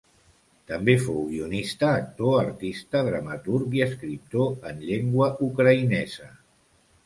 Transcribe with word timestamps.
També 0.69 0.95
fou 1.03 1.19
guionista, 1.33 1.89
actor, 1.99 2.39
artista, 2.45 3.03
dramaturg 3.11 3.79
i 3.81 3.85
escriptor 3.89 4.69
en 4.73 4.85
llengua 4.89 5.33
ucraïnesa. 5.53 6.35